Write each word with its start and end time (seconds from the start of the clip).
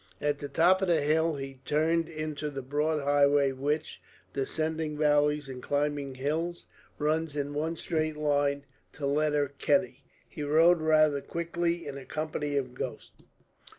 At 0.19 0.39
the 0.39 0.49
top 0.49 0.81
of 0.81 0.87
the 0.87 0.99
hill 1.01 1.35
he 1.35 1.59
turned 1.63 2.09
into 2.09 2.49
the 2.49 2.63
broad 2.63 3.03
highway 3.03 3.51
which, 3.51 4.01
descending 4.33 4.97
valleys 4.97 5.47
and 5.47 5.61
climbing 5.61 6.15
hills, 6.15 6.65
runs 6.97 7.35
in 7.35 7.53
one 7.53 7.77
straight 7.77 8.17
line 8.17 8.65
to 8.93 9.05
Letterkenny. 9.05 10.03
He 10.27 10.41
rode 10.41 10.81
rather 10.81 11.21
quickly 11.21 11.85
in 11.87 11.99
a 11.99 12.05
company 12.05 12.57
of 12.57 12.73
ghosts. 12.73 13.25